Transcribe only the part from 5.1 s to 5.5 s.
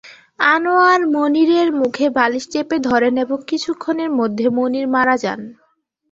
যান।